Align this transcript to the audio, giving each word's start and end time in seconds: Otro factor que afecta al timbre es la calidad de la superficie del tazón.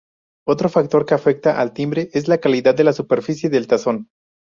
Otro 0.47 0.67
factor 0.67 1.05
que 1.05 1.13
afecta 1.13 1.61
al 1.61 1.73
timbre 1.73 2.09
es 2.13 2.27
la 2.27 2.39
calidad 2.39 2.73
de 2.73 2.85
la 2.85 2.91
superficie 2.93 3.51
del 3.51 3.67
tazón. 3.67 4.09